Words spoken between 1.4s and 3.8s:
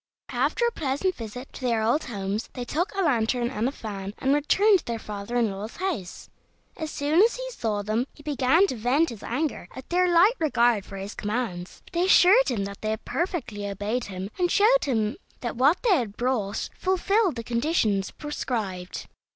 to their old homes, they took a lantern and a